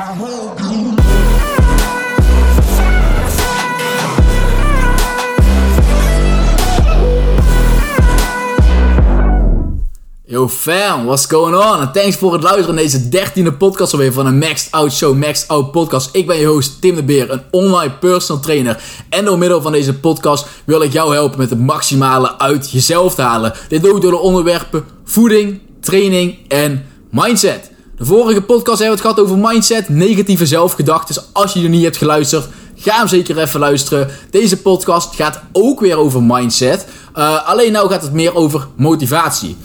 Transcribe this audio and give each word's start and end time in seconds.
Yo 0.00 0.06
fam, 10.48 11.04
what's 11.04 11.26
going 11.26 11.54
on? 11.54 11.92
Thanks 11.92 12.16
voor 12.16 12.32
het 12.32 12.42
luisteren 12.42 12.74
naar 12.74 12.84
deze 12.84 13.08
dertiende 13.08 13.52
podcast 13.52 13.92
alweer 13.92 14.12
van 14.12 14.26
een 14.26 14.38
Maxed 14.38 14.72
Out 14.72 14.92
Show, 14.92 15.16
Maxed 15.16 15.48
Out 15.48 15.70
Podcast. 15.70 16.08
Ik 16.12 16.26
ben 16.26 16.36
je 16.36 16.46
host 16.46 16.80
Tim 16.80 16.94
de 16.94 17.02
Beer, 17.02 17.30
een 17.30 17.42
online 17.50 17.92
personal 17.92 18.42
trainer. 18.42 18.82
En 19.08 19.24
door 19.24 19.38
middel 19.38 19.62
van 19.62 19.72
deze 19.72 19.94
podcast 19.94 20.46
wil 20.64 20.82
ik 20.82 20.92
jou 20.92 21.14
helpen 21.14 21.38
met 21.38 21.50
het 21.50 21.60
maximale 21.60 22.38
uit 22.38 22.70
jezelf 22.70 23.14
te 23.14 23.22
halen. 23.22 23.52
Dit 23.68 23.82
doe 23.82 23.96
ik 23.96 24.02
door 24.02 24.10
de 24.10 24.18
onderwerpen 24.18 24.84
voeding, 25.04 25.60
training 25.80 26.38
en 26.48 26.86
mindset. 27.10 27.69
De 28.00 28.06
vorige 28.06 28.42
podcast 28.42 28.78
hebben 28.78 28.98
we 28.98 29.02
het 29.02 29.14
gehad 29.14 29.20
over 29.20 29.48
mindset, 29.48 29.88
negatieve 29.88 30.46
zelfgedachten. 30.46 31.14
Dus 31.14 31.24
als 31.32 31.52
je 31.52 31.62
er 31.62 31.68
niet 31.68 31.82
hebt 31.82 31.96
geluisterd, 31.96 32.48
ga 32.74 32.98
hem 32.98 33.08
zeker 33.08 33.38
even 33.38 33.60
luisteren. 33.60 34.08
Deze 34.30 34.56
podcast 34.56 35.14
gaat 35.14 35.40
ook 35.52 35.80
weer 35.80 35.96
over 35.96 36.22
mindset. 36.22 36.86
Uh, 37.16 37.48
alleen 37.48 37.72
nou 37.72 37.88
gaat 37.88 38.02
het 38.02 38.12
meer 38.12 38.34
over 38.34 38.66
motivatie 38.76 39.56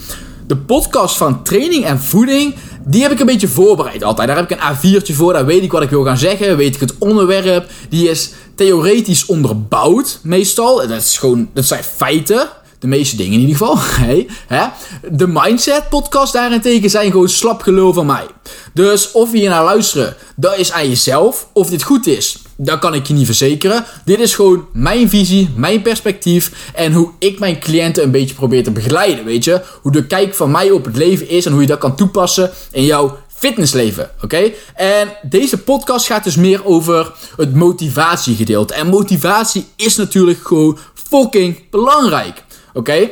de 0.48 0.58
podcast 0.58 1.18
van 1.18 1.44
training 1.44 1.86
en 1.86 2.00
voeding, 2.00 2.56
die 2.86 3.02
heb 3.02 3.12
ik 3.12 3.20
een 3.20 3.26
beetje 3.26 3.48
voorbereid 3.48 4.04
altijd. 4.04 4.28
Daar 4.28 4.38
heb 4.38 4.52
ik 4.52 4.60
een 4.60 4.76
A4'tje 4.76 5.16
voor, 5.16 5.34
daar 5.34 5.46
weet 5.46 5.64
ik 5.64 5.72
wat 5.72 5.82
ik 5.82 5.90
wil 5.90 6.04
gaan 6.04 6.18
zeggen, 6.18 6.58
weet 6.58 6.76
ik 6.76 6.80
het 6.80 6.98
onderwerp. 6.98 7.70
Die 7.90 8.10
is 8.10 8.32
theoretisch 8.56 9.26
onderbouwd, 9.26 10.20
meestal. 10.24 10.76
Dat, 10.76 10.90
is 10.90 11.18
gewoon, 11.18 11.50
dat 11.54 11.66
zijn 11.66 11.84
feiten. 11.84 12.48
De 12.86 12.92
meeste 12.92 13.16
dingen 13.16 13.34
in 13.34 13.40
ieder 13.40 13.56
geval. 13.56 13.78
Hey, 14.06 14.28
hè? 14.48 14.66
De 15.12 15.28
Mindset 15.28 15.90
podcast 15.90 16.34
daarentegen 16.34 16.90
zijn 16.90 17.12
gewoon 17.12 17.30
slap 17.30 17.62
gelul 17.62 17.94
van 17.94 18.06
mij. 18.06 18.26
Dus 18.74 19.12
of 19.12 19.34
je 19.34 19.48
naar 19.48 19.64
luisteren, 19.64 20.16
dat 20.36 20.58
is 20.58 20.72
aan 20.72 20.90
jezelf. 20.90 21.48
Of 21.54 21.70
dit 21.70 21.84
goed 21.84 22.08
is, 22.08 22.38
dat 22.56 22.80
kan 22.80 22.94
ik 22.94 23.08
je 23.08 23.14
niet 23.14 23.26
verzekeren. 23.26 23.86
Dit 24.06 24.20
is 24.20 24.36
gewoon 24.36 24.66
mijn 24.74 25.10
visie, 25.10 25.50
mijn 25.56 25.82
perspectief 25.82 26.72
en 26.74 26.94
hoe 26.94 27.12
ik 27.20 27.40
mijn 27.40 27.60
cliënten 27.60 28.04
een 28.04 28.12
beetje 28.12 28.36
probeer 28.36 28.64
te 28.64 28.72
begeleiden, 28.72 29.26
weet 29.26 29.44
je? 29.44 29.62
Hoe 29.82 29.92
de 29.92 30.06
kijk 30.06 30.34
van 30.34 30.52
mij 30.52 30.72
op 30.72 30.86
het 30.86 30.98
leven 30.98 31.30
is 31.30 31.46
en 31.46 31.52
hoe 31.52 31.62
je 31.62 31.68
dat 31.68 31.80
kan 31.80 31.96
toepassen 31.96 32.52
in 32.72 32.84
jouw 32.84 33.18
fitnessleven, 33.28 34.10
oké? 34.24 34.52
En 34.76 35.10
deze 35.22 35.58
podcast 35.58 36.06
gaat 36.06 36.24
dus 36.24 36.36
meer 36.36 36.66
over 36.66 37.14
het 37.36 37.56
motivatiegedeelte. 37.56 38.74
En 38.74 38.88
motivatie 38.88 39.66
is 39.76 39.96
natuurlijk 39.96 40.48
gewoon 40.48 40.78
fucking 41.10 41.70
belangrijk, 41.70 42.44
oké? 42.76 43.10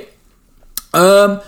Um, 0.91 1.39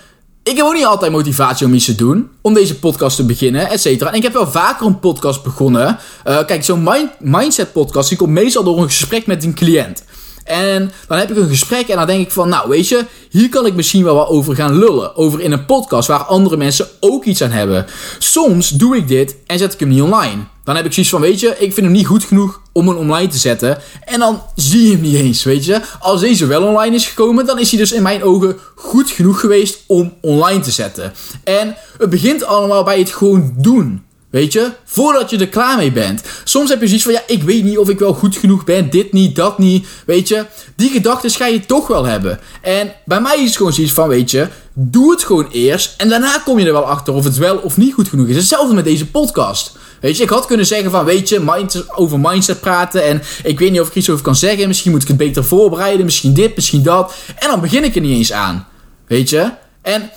ik 0.44 0.58
heb 0.58 0.66
ook 0.66 0.73
niet 0.73 0.85
altijd 0.85 1.11
motivatie 1.11 1.66
om 1.66 1.73
iets 1.73 1.85
te 1.85 1.95
doen. 1.95 2.30
Om 2.41 2.53
deze 2.53 2.80
podcast 2.80 3.16
te 3.16 3.25
beginnen, 3.25 3.69
et 3.69 3.81
cetera. 3.81 4.09
En 4.09 4.16
ik 4.16 4.23
heb 4.23 4.33
wel 4.33 4.52
vaker 4.52 4.85
een 4.85 4.99
podcast 4.99 5.44
begonnen. 5.44 5.97
Uh, 6.27 6.45
kijk, 6.45 6.63
zo'n 6.63 6.83
mind 6.83 7.09
mindset 7.19 7.72
podcast 7.72 8.09
die 8.09 8.17
komt 8.17 8.31
meestal 8.31 8.63
door 8.63 8.77
een 8.77 8.83
gesprek 8.83 9.25
met 9.25 9.44
een 9.44 9.53
cliënt. 9.53 10.03
En 10.44 10.91
dan 11.07 11.17
heb 11.17 11.31
ik 11.31 11.38
een 11.38 11.49
gesprek 11.49 11.88
en 11.88 11.97
dan 11.97 12.07
denk 12.07 12.25
ik 12.25 12.31
van, 12.31 12.49
nou 12.49 12.69
weet 12.69 12.88
je, 12.88 13.05
hier 13.30 13.49
kan 13.49 13.66
ik 13.66 13.73
misschien 13.73 14.03
wel 14.03 14.16
wat 14.16 14.27
over 14.27 14.55
gaan 14.55 14.77
lullen. 14.77 15.16
Over 15.16 15.41
in 15.41 15.52
een 15.52 15.66
podcast 15.66 16.07
waar 16.07 16.23
andere 16.23 16.57
mensen 16.57 16.88
ook 17.00 17.25
iets 17.25 17.41
aan 17.41 17.52
hebben. 17.52 17.85
Soms 18.19 18.69
doe 18.69 18.97
ik 18.97 19.07
dit 19.07 19.35
en 19.47 19.57
zet 19.57 19.73
ik 19.73 19.79
hem 19.79 19.89
niet 19.89 20.02
online. 20.02 20.44
Dan 20.63 20.75
heb 20.75 20.85
ik 20.85 20.94
zoiets 20.94 21.11
van, 21.11 21.22
weet 21.22 21.39
je, 21.39 21.50
ik 21.50 21.73
vind 21.73 21.85
hem 21.85 21.91
niet 21.91 22.07
goed 22.07 22.23
genoeg 22.23 22.61
om 22.77 22.87
hem 22.87 22.97
online 22.97 23.27
te 23.27 23.37
zetten. 23.37 23.77
En 24.05 24.19
dan 24.19 24.41
zie 24.55 24.83
je 24.83 24.91
hem 24.91 25.01
niet 25.01 25.15
eens, 25.15 25.43
weet 25.43 25.65
je. 25.65 25.81
Als 25.99 26.21
deze 26.21 26.45
wel 26.45 26.63
online 26.63 26.95
is 26.95 27.07
gekomen, 27.07 27.45
dan 27.45 27.59
is 27.59 27.69
hij 27.69 27.79
dus 27.79 27.91
in 27.91 28.01
mijn 28.01 28.23
ogen 28.23 28.57
goed 28.75 29.09
genoeg 29.09 29.39
geweest 29.39 29.77
om 29.87 30.13
online 30.21 30.59
te 30.59 30.71
zetten. 30.71 31.13
En 31.43 31.75
het 31.97 32.09
begint 32.09 32.43
allemaal 32.43 32.83
bij 32.83 32.99
het 32.99 33.09
gewoon 33.09 33.53
doen. 33.57 34.03
Weet 34.29 34.53
je? 34.53 34.71
Voordat 34.85 35.29
je 35.29 35.37
er 35.37 35.47
klaar 35.47 35.77
mee 35.77 35.91
bent. 35.91 36.21
Soms 36.43 36.69
heb 36.69 36.81
je 36.81 36.87
zoiets 36.87 37.03
van, 37.03 37.13
ja, 37.13 37.21
ik 37.27 37.43
weet 37.43 37.63
niet 37.63 37.77
of 37.77 37.89
ik 37.89 37.99
wel 37.99 38.13
goed 38.13 38.35
genoeg 38.37 38.63
ben. 38.63 38.89
Dit 38.89 39.13
niet, 39.13 39.35
dat 39.35 39.57
niet. 39.59 39.87
Weet 40.05 40.27
je? 40.27 40.45
Die 40.75 40.89
gedachten 40.89 41.29
ga 41.29 41.45
je 41.45 41.65
toch 41.65 41.87
wel 41.87 42.05
hebben. 42.05 42.39
En 42.61 42.93
bij 43.05 43.21
mij 43.21 43.37
is 43.37 43.45
het 43.45 43.55
gewoon 43.55 43.73
zoiets 43.73 43.94
van, 43.94 44.07
weet 44.07 44.31
je, 44.31 44.47
doe 44.73 45.11
het 45.11 45.23
gewoon 45.23 45.47
eerst. 45.51 45.94
En 45.97 46.09
daarna 46.09 46.41
kom 46.45 46.59
je 46.59 46.66
er 46.66 46.71
wel 46.71 46.85
achter 46.85 47.13
of 47.13 47.23
het 47.23 47.38
wel 47.38 47.57
of 47.57 47.77
niet 47.77 47.94
goed 47.94 48.07
genoeg 48.07 48.27
is. 48.27 48.35
Hetzelfde 48.35 48.73
met 48.73 48.83
deze 48.83 49.07
podcast. 49.07 49.77
Weet 50.05 50.17
je, 50.17 50.23
ik 50.23 50.29
had 50.29 50.45
kunnen 50.45 50.66
zeggen 50.66 50.91
van, 50.91 51.05
weet 51.05 51.29
je, 51.29 51.39
mind, 51.39 51.85
over 51.95 52.19
mindset 52.19 52.59
praten. 52.59 53.03
En 53.03 53.21
ik 53.43 53.59
weet 53.59 53.71
niet 53.71 53.79
of 53.79 53.88
ik 53.88 53.95
iets 53.95 54.09
over 54.09 54.23
kan 54.23 54.35
zeggen. 54.35 54.67
Misschien 54.67 54.91
moet 54.91 55.01
ik 55.01 55.07
het 55.07 55.17
beter 55.17 55.43
voorbereiden. 55.43 56.05
Misschien 56.05 56.33
dit, 56.33 56.55
misschien 56.55 56.83
dat. 56.83 57.13
En 57.39 57.49
dan 57.49 57.61
begin 57.61 57.83
ik 57.83 57.95
er 57.95 58.01
niet 58.01 58.17
eens 58.17 58.31
aan. 58.31 58.67
Weet 59.07 59.29
je? 59.29 59.51
En 59.81 60.11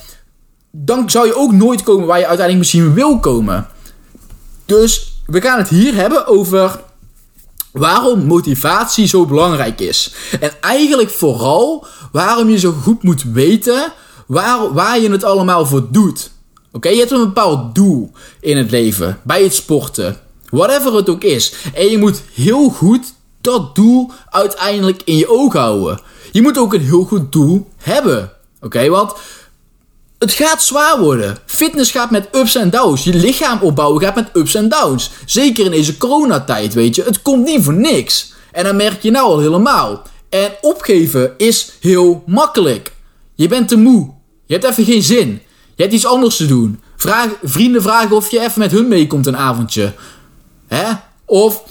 dan 0.70 1.10
zou 1.10 1.26
je 1.26 1.36
ook 1.36 1.52
nooit 1.52 1.82
komen 1.82 2.06
waar 2.06 2.18
je 2.18 2.26
uiteindelijk 2.26 2.58
misschien 2.58 2.94
wil 2.94 3.18
komen. 3.18 3.66
Dus 4.64 5.22
we 5.26 5.40
gaan 5.40 5.58
het 5.58 5.68
hier 5.68 5.94
hebben 5.94 6.26
over 6.26 6.80
waarom 7.72 8.24
motivatie 8.24 9.06
zo 9.06 9.26
belangrijk 9.26 9.80
is. 9.80 10.12
En 10.40 10.50
eigenlijk 10.60 11.10
vooral 11.10 11.86
waarom 12.12 12.50
je 12.50 12.58
zo 12.58 12.72
goed 12.72 13.02
moet 13.02 13.22
weten 13.22 13.92
waar, 14.26 14.72
waar 14.72 15.00
je 15.00 15.10
het 15.10 15.24
allemaal 15.24 15.66
voor 15.66 15.86
doet. 15.90 16.30
Oké, 16.72 16.88
je 16.88 16.98
hebt 16.98 17.10
een 17.10 17.24
bepaald 17.24 17.74
doel 17.74 18.10
in 18.40 18.56
het 18.56 18.70
leven, 18.70 19.20
bij 19.24 19.42
het 19.42 19.54
sporten, 19.54 20.16
whatever 20.50 20.94
het 20.94 21.08
ook 21.08 21.24
is. 21.24 21.54
En 21.74 21.86
je 21.90 21.98
moet 21.98 22.22
heel 22.34 22.68
goed 22.68 23.14
dat 23.40 23.74
doel 23.74 24.10
uiteindelijk 24.28 25.02
in 25.04 25.16
je 25.16 25.30
oog 25.30 25.52
houden. 25.52 26.00
Je 26.32 26.42
moet 26.42 26.58
ook 26.58 26.74
een 26.74 26.80
heel 26.80 27.04
goed 27.04 27.32
doel 27.32 27.68
hebben. 27.76 28.32
Oké, 28.60 28.88
want 28.88 29.12
het 30.18 30.32
gaat 30.32 30.62
zwaar 30.62 30.98
worden. 30.98 31.38
Fitness 31.46 31.90
gaat 31.90 32.10
met 32.10 32.28
ups 32.32 32.54
en 32.54 32.70
downs. 32.70 33.04
Je 33.04 33.14
lichaam 33.14 33.58
opbouwen 33.62 34.02
gaat 34.02 34.14
met 34.14 34.30
ups 34.32 34.54
en 34.54 34.68
downs. 34.68 35.10
Zeker 35.26 35.64
in 35.64 35.70
deze 35.70 35.96
coronatijd, 35.96 36.74
weet 36.74 36.94
je. 36.94 37.02
Het 37.02 37.22
komt 37.22 37.44
niet 37.44 37.64
voor 37.64 37.74
niks. 37.74 38.32
En 38.52 38.64
dan 38.64 38.76
merk 38.76 39.02
je 39.02 39.10
nou 39.10 39.26
al 39.26 39.38
helemaal. 39.38 40.02
En 40.28 40.50
opgeven 40.60 41.34
is 41.36 41.72
heel 41.80 42.22
makkelijk. 42.26 42.92
Je 43.34 43.48
bent 43.48 43.68
te 43.68 43.76
moe. 43.76 44.10
Je 44.46 44.52
hebt 44.52 44.64
even 44.64 44.84
geen 44.84 45.02
zin. 45.02 45.42
Je 45.78 45.84
hebt 45.84 45.96
iets 45.96 46.06
anders 46.06 46.36
te 46.36 46.46
doen. 46.46 46.80
Vraag, 46.96 47.28
vrienden 47.42 47.82
vragen 47.82 48.16
of 48.16 48.30
je 48.30 48.40
even 48.40 48.58
met 48.58 48.70
hun 48.70 48.88
meekomt 48.88 49.26
een 49.26 49.36
avondje. 49.36 49.92
Hè? 50.68 50.84
Of 51.24 51.62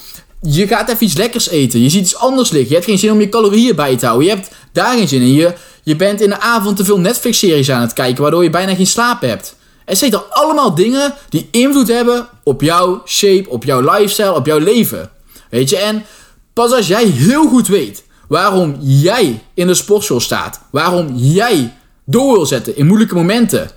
je 0.42 0.68
gaat 0.68 0.90
even 0.90 1.06
iets 1.06 1.16
lekkers 1.16 1.50
eten. 1.50 1.82
Je 1.82 1.90
ziet 1.90 2.02
iets 2.02 2.16
anders 2.16 2.50
liggen. 2.50 2.70
Je 2.70 2.76
hebt 2.76 2.86
geen 2.86 2.98
zin 2.98 3.12
om 3.12 3.20
je 3.20 3.30
calorieën 3.30 3.76
bij 3.76 3.98
te 3.98 4.06
houden. 4.06 4.28
Je 4.28 4.34
hebt 4.34 4.50
daar 4.72 4.98
geen 4.98 5.08
zin 5.08 5.22
in. 5.22 5.34
Je, 5.34 5.54
je 5.84 5.96
bent 5.96 6.22
in 6.22 6.30
de 6.30 6.40
avond 6.40 6.78
te 6.78 6.86
veel 6.86 7.00
Netflix-series 7.00 7.72
aan 7.72 7.82
het 7.82 7.94
kijken, 7.94 8.22
waardoor 8.22 8.44
je 8.44 8.50
bijna 8.50 8.76
geen 8.76 8.88
slaap 8.88 9.22
hebt. 9.22 9.56
Er 9.86 9.96
zitten 9.96 10.32
allemaal 10.32 10.76
dingen 10.76 11.14
die 11.30 11.48
invloed 11.52 11.88
hebben 11.88 12.28
op 12.44 12.62
jouw 12.62 13.02
shape, 13.06 13.50
op 13.50 13.64
jouw 13.64 13.82
lifestyle, 13.82 14.34
op 14.34 14.46
jouw 14.46 14.60
leven. 14.60 15.10
Weet 15.50 15.70
je, 15.70 15.78
en 15.78 16.06
pas 16.54 16.72
als 16.72 16.88
jij 16.88 17.06
heel 17.06 17.48
goed 17.48 17.68
weet 17.68 18.04
waarom 18.28 18.76
jij 18.80 19.44
in 19.54 19.68
de 19.68 19.74
sportschool 19.74 20.20
staat, 20.20 20.62
waarom 20.72 21.16
jij 21.16 21.74
door 22.06 22.34
wil 22.34 22.46
zetten 22.46 22.78
in 22.78 22.88
moeilijke 22.88 23.16
momenten, 23.16 23.70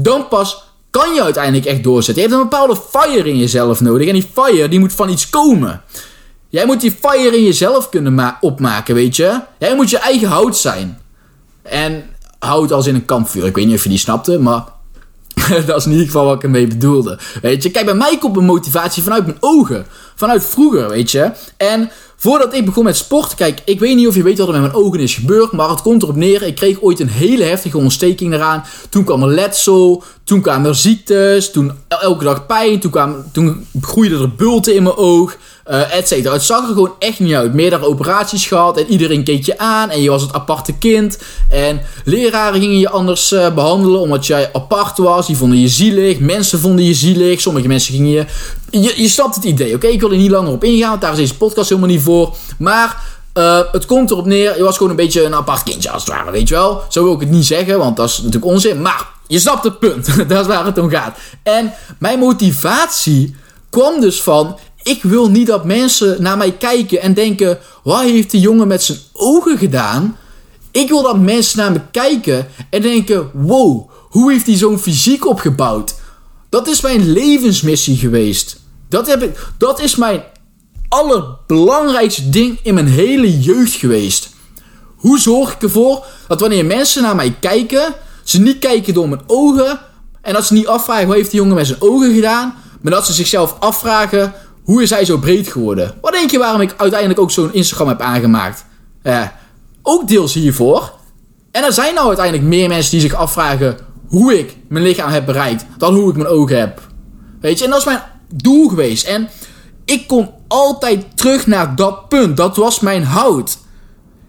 dan 0.00 0.28
pas 0.28 0.64
kan 0.90 1.14
je 1.14 1.22
uiteindelijk 1.22 1.66
echt 1.66 1.82
doorzetten. 1.82 2.22
Je 2.22 2.28
hebt 2.28 2.40
een 2.40 2.48
bepaalde 2.48 2.80
fire 2.90 3.28
in 3.28 3.38
jezelf 3.38 3.80
nodig 3.80 4.06
en 4.06 4.12
die 4.12 4.28
fire 4.32 4.68
die 4.68 4.78
moet 4.78 4.92
van 4.92 5.08
iets 5.08 5.30
komen. 5.30 5.82
Jij 6.48 6.66
moet 6.66 6.80
die 6.80 6.96
fire 7.00 7.36
in 7.36 7.44
jezelf 7.44 7.88
kunnen 7.88 8.36
opmaken, 8.40 8.94
weet 8.94 9.16
je. 9.16 9.40
Jij 9.58 9.74
moet 9.74 9.90
je 9.90 9.98
eigen 9.98 10.28
hout 10.28 10.56
zijn. 10.56 10.98
En 11.62 12.04
hout 12.38 12.72
als 12.72 12.86
in 12.86 12.94
een 12.94 13.04
kampvuur. 13.04 13.46
Ik 13.46 13.54
weet 13.54 13.66
niet 13.66 13.76
of 13.76 13.82
je 13.82 13.88
die 13.88 13.98
snapte, 13.98 14.38
maar 14.38 14.64
dat 15.66 15.76
is 15.76 15.84
in 15.84 15.90
ieder 15.90 16.06
geval 16.06 16.24
wat 16.24 16.36
ik 16.36 16.42
ermee 16.42 16.66
bedoelde. 16.66 17.18
Weet 17.42 17.62
je, 17.62 17.70
kijk, 17.70 17.84
bij 17.84 17.94
mij 17.94 18.18
komt 18.18 18.34
mijn 18.34 18.46
motivatie 18.46 19.02
vanuit 19.02 19.26
mijn 19.26 19.38
ogen. 19.40 19.86
Vanuit 20.14 20.44
vroeger, 20.44 20.88
weet 20.88 21.10
je. 21.10 21.30
En 21.56 21.90
voordat 22.20 22.54
ik 22.54 22.64
begon 22.64 22.84
met 22.84 22.96
sport, 22.96 23.34
kijk, 23.34 23.60
ik 23.64 23.80
weet 23.80 23.96
niet 23.96 24.06
of 24.06 24.14
je 24.14 24.22
weet 24.22 24.38
wat 24.38 24.46
er 24.46 24.52
met 24.52 24.62
mijn 24.62 24.84
ogen 24.84 25.00
is 25.00 25.14
gebeurd, 25.14 25.52
maar 25.52 25.68
het 25.68 25.82
komt 25.82 26.02
erop 26.02 26.16
neer. 26.16 26.42
Ik 26.42 26.54
kreeg 26.54 26.80
ooit 26.80 27.00
een 27.00 27.08
hele 27.08 27.44
heftige 27.44 27.78
ontsteking 27.78 28.34
eraan. 28.34 28.64
Toen 28.88 29.04
kwam 29.04 29.22
er 29.22 29.28
letsel, 29.28 30.02
toen 30.24 30.40
kwamen 30.40 30.68
er 30.68 30.76
ziektes, 30.76 31.50
toen 31.50 31.72
elke 31.88 32.24
dag 32.24 32.46
pijn, 32.46 32.80
toen, 32.80 32.90
kwam, 32.90 33.24
toen 33.32 33.66
groeiden 33.80 34.20
er 34.20 34.34
bulten 34.34 34.74
in 34.74 34.82
mijn 34.82 34.96
oog 34.96 35.36
uh, 35.70 35.94
et 35.94 36.08
cetera. 36.08 36.32
Het 36.32 36.42
zag 36.42 36.62
er 36.62 36.74
gewoon 36.74 36.92
echt 36.98 37.18
niet 37.18 37.34
uit. 37.34 37.54
Meerdere 37.54 37.86
operaties 37.86 38.46
gehad 38.46 38.78
en 38.78 38.86
iedereen 38.86 39.24
keek 39.24 39.44
je 39.44 39.58
aan 39.58 39.90
en 39.90 40.02
je 40.02 40.10
was 40.10 40.22
het 40.22 40.32
aparte 40.32 40.72
kind. 40.72 41.18
En 41.50 41.80
leraren 42.04 42.60
gingen 42.60 42.78
je 42.78 42.90
anders 42.90 43.32
uh, 43.32 43.54
behandelen 43.54 44.00
omdat 44.00 44.26
jij 44.26 44.50
apart 44.52 44.98
was. 44.98 45.26
Die 45.26 45.36
vonden 45.36 45.60
je 45.60 45.68
zielig, 45.68 46.18
mensen 46.18 46.60
vonden 46.60 46.84
je 46.84 46.94
zielig. 46.94 47.40
Sommige 47.40 47.68
mensen 47.68 47.94
gingen 47.94 48.10
je... 48.10 48.24
Je, 48.70 49.02
je 49.02 49.08
snapt 49.08 49.34
het 49.34 49.44
idee, 49.44 49.74
oké? 49.74 49.86
Ik 49.86 50.00
wil 50.00 50.10
er 50.10 50.16
niet 50.16 50.30
langer 50.30 50.52
op 50.52 50.64
ingaan, 50.64 50.88
want 50.88 51.00
daar 51.00 51.12
is 51.12 51.18
deze 51.18 51.36
podcast 51.36 51.68
helemaal 51.68 51.90
niet 51.90 52.02
voor. 52.02 52.36
Maar... 52.58 53.16
Uh, 53.34 53.60
het 53.72 53.86
komt 53.86 54.10
erop 54.10 54.26
neer, 54.26 54.56
je 54.56 54.62
was 54.62 54.76
gewoon 54.76 54.90
een 54.90 54.96
beetje 54.96 55.24
een 55.24 55.34
apart 55.34 55.62
kindje 55.62 55.90
als 55.90 56.04
het 56.04 56.12
ware, 56.12 56.30
weet 56.30 56.48
je 56.48 56.54
wel. 56.54 56.82
Zo 56.88 57.04
wil 57.04 57.12
ik 57.12 57.20
het 57.20 57.30
niet 57.30 57.46
zeggen, 57.46 57.78
want 57.78 57.96
dat 57.96 58.08
is 58.08 58.16
natuurlijk 58.16 58.44
onzin. 58.44 58.82
Maar 58.82 59.08
je 59.26 59.38
snapt 59.38 59.64
het 59.64 59.78
punt, 59.78 60.06
dat 60.28 60.40
is 60.40 60.46
waar 60.46 60.64
het 60.64 60.78
om 60.78 60.90
gaat. 60.90 61.18
En 61.42 61.72
mijn 61.98 62.18
motivatie 62.18 63.36
kwam 63.70 64.00
dus 64.00 64.22
van, 64.22 64.58
ik 64.82 65.02
wil 65.02 65.30
niet 65.30 65.46
dat 65.46 65.64
mensen 65.64 66.22
naar 66.22 66.36
mij 66.36 66.52
kijken 66.52 67.00
en 67.00 67.14
denken: 67.14 67.58
wat 67.82 68.00
heeft 68.00 68.30
die 68.30 68.40
jongen 68.40 68.68
met 68.68 68.82
zijn 68.82 68.98
ogen 69.12 69.58
gedaan? 69.58 70.16
Ik 70.70 70.88
wil 70.88 71.02
dat 71.02 71.20
mensen 71.20 71.58
naar 71.58 71.72
me 71.72 71.80
kijken 71.90 72.48
en 72.70 72.82
denken: 72.82 73.30
wow, 73.32 73.90
hoe 74.08 74.32
heeft 74.32 74.46
hij 74.46 74.56
zo'n 74.56 74.78
fysiek 74.78 75.26
opgebouwd? 75.26 75.94
Dat 76.48 76.68
is 76.68 76.80
mijn 76.80 77.12
levensmissie 77.12 77.96
geweest. 77.96 78.60
Dat, 78.88 79.06
heb 79.06 79.22
ik, 79.22 79.38
dat 79.58 79.80
is 79.80 79.96
mijn 79.96 80.22
allerbelangrijkste 80.88 82.28
ding 82.28 82.58
in 82.62 82.74
mijn 82.74 82.88
hele 82.88 83.38
jeugd 83.38 83.72
geweest. 83.72 84.30
Hoe 84.96 85.18
zorg 85.18 85.52
ik 85.52 85.62
ervoor 85.62 86.04
dat 86.28 86.40
wanneer 86.40 86.64
mensen 86.64 87.02
naar 87.02 87.16
mij 87.16 87.36
kijken, 87.40 87.94
ze 88.24 88.40
niet 88.40 88.58
kijken 88.58 88.94
door 88.94 89.08
mijn 89.08 89.22
ogen 89.26 89.80
en 90.22 90.32
dat 90.32 90.46
ze 90.46 90.52
niet 90.52 90.66
afvragen 90.66 91.06
hoe 91.06 91.14
heeft 91.14 91.30
die 91.30 91.40
jongen 91.40 91.54
met 91.54 91.66
zijn 91.66 91.80
ogen 91.80 92.14
gedaan, 92.14 92.54
maar 92.80 92.92
dat 92.92 93.06
ze 93.06 93.12
zichzelf 93.12 93.56
afvragen 93.58 94.34
hoe 94.68 94.82
is 94.82 94.90
hij 94.90 95.04
zo 95.04 95.18
breed 95.18 95.48
geworden. 95.48 95.94
Wat 96.00 96.12
denk 96.12 96.30
je 96.30 96.38
waarom 96.38 96.60
ik 96.60 96.74
uiteindelijk 96.76 97.20
ook 97.20 97.30
zo'n 97.30 97.54
Instagram 97.54 97.88
heb 97.88 98.00
aangemaakt? 98.00 98.64
Eh, 99.02 99.22
ook 99.82 100.08
deels 100.08 100.34
hiervoor. 100.34 100.92
En 101.50 101.64
er 101.64 101.72
zijn 101.72 101.94
nou 101.94 102.06
uiteindelijk 102.06 102.46
meer 102.46 102.68
mensen 102.68 102.90
die 102.90 103.00
zich 103.00 103.14
afvragen 103.14 103.78
hoe 104.08 104.38
ik 104.38 104.56
mijn 104.68 104.84
lichaam 104.84 105.10
heb 105.10 105.26
bereikt 105.26 105.64
dan 105.78 105.94
hoe 105.94 106.10
ik 106.10 106.16
mijn 106.16 106.28
ogen 106.28 106.58
heb. 106.58 106.80
Weet 107.40 107.58
je, 107.58 107.64
en 107.64 107.70
dat 107.70 107.78
is 107.78 107.84
mijn 107.84 108.02
doel 108.34 108.68
geweest. 108.68 109.06
En 109.06 109.28
ik 109.84 110.06
kom 110.06 110.30
altijd 110.48 111.04
terug 111.14 111.46
naar 111.46 111.76
dat 111.76 112.08
punt. 112.08 112.36
Dat 112.36 112.56
was 112.56 112.80
mijn 112.80 113.04
hout. 113.04 113.58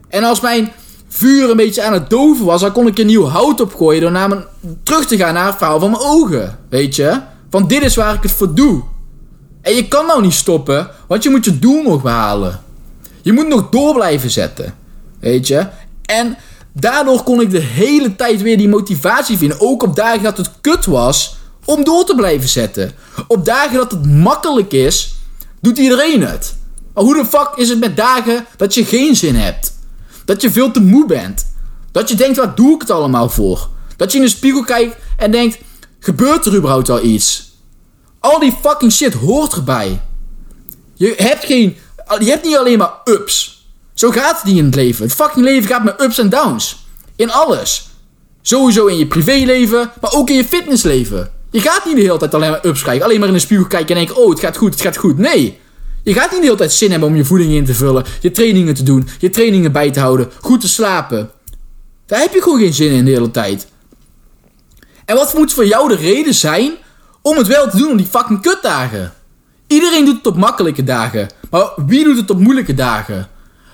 En 0.08 0.24
als 0.24 0.40
mijn 0.40 0.72
vuur 1.08 1.50
een 1.50 1.58
beetje 1.58 1.84
aan 1.84 1.94
het 1.94 2.10
doven 2.10 2.46
was, 2.46 2.62
dan 2.62 2.72
kon 2.72 2.88
ik 2.88 2.98
een 2.98 3.06
nieuw 3.06 3.26
hout 3.26 3.62
opgooien 3.62 4.02
door 4.02 4.12
naar 4.12 4.46
terug 4.84 5.06
te 5.06 5.18
gaan 5.18 5.34
naar 5.34 5.46
het 5.46 5.58
verhaal 5.58 5.80
van 5.80 5.92
mijn 5.92 6.04
ogen. 6.04 6.60
Weet 6.70 6.96
je? 6.96 7.22
Van 7.50 7.68
dit 7.68 7.84
is 7.84 7.96
waar 7.96 8.14
ik 8.14 8.24
het 8.24 8.32
voor 8.32 8.54
doe. 8.54 8.84
En 9.62 9.76
je 9.76 9.88
kan 9.88 10.06
nou 10.06 10.22
niet 10.22 10.34
stoppen, 10.34 10.90
want 11.08 11.24
je 11.24 11.30
moet 11.30 11.46
je 11.46 11.60
doel 11.60 11.84
nog 11.84 12.02
behalen. 12.02 12.60
Je 13.22 13.32
moet 13.32 13.48
nog 13.48 13.70
door 13.70 13.94
blijven 13.94 14.30
zetten. 14.30 14.74
Weet 15.20 15.48
je? 15.48 15.68
En 16.06 16.38
daardoor 16.74 17.24
kon 17.24 17.42
ik 17.42 17.52
de 17.52 17.60
hele 17.60 18.16
tijd 18.16 18.42
weer 18.42 18.58
die 18.58 18.70
motivatie 18.70 19.38
vinden. 19.38 19.60
Ook 19.60 19.84
op 19.84 19.96
dagen 19.96 20.24
dat 20.24 20.38
het 20.38 20.52
kut 20.62 20.86
was, 20.86 21.38
om 21.66 21.84
door 21.84 22.06
te 22.06 22.16
blijven 22.16 22.50
zetten. 22.50 22.92
Op 23.28 23.46
dagen 23.46 23.78
dat 23.78 23.92
het 23.92 24.06
makkelijk 24.06 24.72
is, 24.74 25.16
doet 25.62 25.78
iedereen 25.78 26.24
het. 26.24 26.56
Maar 26.94 27.04
hoe 27.04 27.16
de 27.16 27.26
fuck 27.26 27.52
is 27.56 27.70
het 27.70 27.80
met 27.80 27.98
dagen 27.98 28.46
dat 28.58 28.74
je 28.74 28.86
geen 28.86 29.16
zin 29.16 29.36
hebt? 29.36 29.74
Dat 30.26 30.42
je 30.42 30.52
veel 30.52 30.72
te 30.72 30.82
moe 30.82 31.06
bent? 31.06 31.52
Dat 31.92 32.10
je 32.10 32.16
denkt, 32.16 32.38
wat 32.38 32.58
doe 32.58 32.76
ik 32.76 32.82
het 32.82 32.92
allemaal 32.92 33.30
voor? 33.30 33.70
Dat 33.96 34.12
je 34.12 34.18
in 34.18 34.24
de 34.24 34.30
spiegel 34.30 34.64
kijkt 34.64 34.96
en 35.18 35.32
denkt, 35.32 35.58
gebeurt 36.00 36.46
er 36.46 36.56
überhaupt 36.56 36.90
al 36.90 37.04
iets? 37.04 37.49
Al 38.20 38.40
die 38.40 38.56
fucking 38.62 38.92
shit 38.92 39.14
hoort 39.14 39.54
erbij. 39.54 40.02
Je 40.94 41.14
hebt 41.18 41.46
geen, 41.46 41.78
je 42.20 42.30
hebt 42.30 42.44
niet 42.44 42.58
alleen 42.58 42.78
maar 42.78 42.94
ups. 43.06 43.68
Zo 43.94 44.12
gaat 44.12 44.36
het 44.36 44.44
niet 44.44 44.58
in 44.58 44.66
het 44.66 44.76
leven. 44.76 45.04
Het 45.04 45.14
fucking 45.14 45.46
leven 45.46 45.70
gaat 45.70 45.84
met 45.84 46.02
ups 46.02 46.18
en 46.18 46.30
downs. 46.30 46.86
In 47.16 47.32
alles. 47.32 47.90
Sowieso 48.42 48.86
in 48.86 48.98
je 48.98 49.08
privéleven, 49.08 49.92
maar 50.02 50.14
ook 50.14 50.30
in 50.30 50.36
je 50.36 50.46
fitnessleven. 50.46 51.32
Je 51.52 51.62
gaat 51.62 51.86
niet 51.86 51.96
de 51.96 52.02
hele 52.02 52.18
tijd 52.18 52.34
alleen 52.34 52.50
maar 52.50 52.66
ups 52.66 52.82
krijgen. 52.82 53.06
Alleen 53.06 53.20
maar 53.20 53.28
in 53.28 53.34
de 53.34 53.40
spiegel 53.40 53.68
kijken 53.68 53.96
en 53.96 54.06
denken, 54.06 54.24
oh 54.24 54.30
het 54.30 54.40
gaat 54.40 54.58
goed, 54.58 54.74
het 54.74 54.82
gaat 54.82 54.98
goed. 54.98 55.18
Nee. 55.18 55.60
Je 56.04 56.14
gaat 56.14 56.32
niet 56.32 56.40
de 56.40 56.46
hele 56.46 56.58
tijd 56.58 56.74
zin 56.74 56.92
hebben 56.92 57.10
om 57.10 57.16
je 57.16 57.26
voeding 57.26 57.54
in 57.54 57.66
te 57.66 57.74
vullen. 57.74 58.06
Je 58.22 58.32
trainingen 58.32 58.74
te 58.74 58.84
doen. 58.84 59.08
Je 59.20 59.30
trainingen 59.30 59.72
bij 59.72 59.92
te 59.92 60.00
houden. 60.00 60.32
Goed 60.42 60.62
te 60.62 60.68
slapen. 60.68 61.32
Daar 62.06 62.20
heb 62.20 62.34
je 62.34 62.42
gewoon 62.42 62.60
geen 62.60 62.74
zin 62.74 62.92
in 62.92 63.06
de 63.06 63.12
hele 63.12 63.32
tijd. 63.32 63.68
En 65.06 65.16
wat 65.16 65.34
moet 65.34 65.54
voor 65.54 65.66
jou 65.66 65.88
de 65.88 65.96
reden 65.96 66.34
zijn 66.34 66.72
om 67.22 67.38
het 67.38 67.48
wel 67.48 67.70
te 67.70 67.78
doen 67.78 67.92
op 67.92 67.98
die 67.98 68.08
fucking 68.08 68.42
kutdagen? 68.42 69.14
Iedereen 69.68 70.06
doet 70.06 70.18
het 70.18 70.28
op 70.28 70.38
makkelijke 70.38 70.84
dagen. 70.84 71.30
Maar 71.50 71.70
wie 71.76 72.04
doet 72.04 72.18
het 72.18 72.30
op 72.30 72.40
moeilijke 72.40 72.74
dagen? 72.74 73.28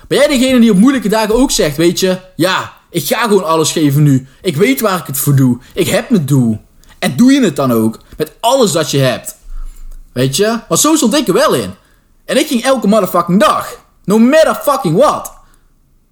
Ben 0.08 0.18
jij 0.18 0.28
degene 0.28 0.60
die 0.60 0.70
op 0.70 0.78
moeilijke 0.78 1.08
dagen 1.08 1.34
ook 1.34 1.50
zegt, 1.50 1.76
weet 1.76 2.00
je, 2.00 2.18
ja, 2.36 2.72
ik 2.90 3.06
ga 3.06 3.22
gewoon 3.22 3.44
alles 3.44 3.72
geven 3.72 4.02
nu. 4.02 4.26
Ik 4.42 4.56
weet 4.56 4.80
waar 4.80 4.98
ik 4.98 5.06
het 5.06 5.18
voor 5.18 5.34
doe. 5.34 5.58
Ik 5.74 5.88
heb 5.88 6.10
mijn 6.10 6.26
doel. 6.26 6.60
En 6.98 7.16
doe 7.16 7.32
je 7.32 7.42
het 7.42 7.56
dan 7.56 7.72
ook. 7.72 7.98
Met 8.16 8.32
alles 8.40 8.72
dat 8.72 8.90
je 8.90 8.98
hebt. 8.98 9.36
Weet 10.12 10.36
je? 10.36 10.60
Want 10.68 10.80
zo 10.80 10.96
stond 10.96 11.14
ik 11.14 11.28
er 11.28 11.34
wel 11.34 11.54
in. 11.54 11.74
En 12.24 12.36
ik 12.36 12.46
ging 12.46 12.62
elke 12.62 12.86
motherfucking 12.86 13.40
dag. 13.40 13.84
No 14.04 14.18
matter 14.18 14.54
fucking 14.54 14.96
what. 14.96 15.32